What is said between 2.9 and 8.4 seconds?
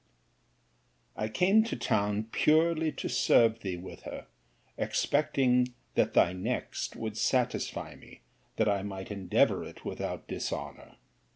to serve thee with her, expecting that thy next would satisfy me